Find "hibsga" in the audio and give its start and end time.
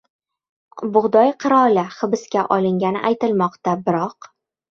1.99-2.45